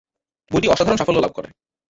[0.51, 1.49] বইটি অসাধারণ সাফল্য লাভ করে।